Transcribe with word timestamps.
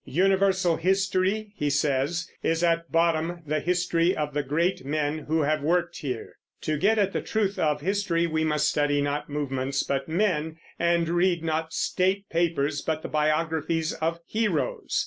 "Universal 0.03 0.77
history," 0.77 1.51
he 1.55 1.69
says, 1.69 2.27
"is 2.41 2.63
at 2.63 2.91
bottom 2.91 3.43
the 3.45 3.59
history 3.59 4.17
of 4.17 4.33
the 4.33 4.41
great 4.41 4.83
men 4.83 5.19
who 5.27 5.41
have 5.43 5.61
worked 5.61 5.97
here." 5.97 6.37
To 6.61 6.75
get 6.75 6.97
at 6.97 7.13
the 7.13 7.21
truth 7.21 7.59
of 7.59 7.81
history 7.81 8.25
we 8.25 8.43
must 8.43 8.67
study 8.67 8.99
not 8.99 9.29
movements 9.29 9.83
but 9.83 10.09
men, 10.09 10.57
and 10.79 11.07
read 11.07 11.43
not 11.43 11.71
state 11.71 12.27
papers 12.31 12.81
but 12.81 13.03
the 13.03 13.09
biographies 13.09 13.93
of 13.93 14.19
heroes. 14.25 14.99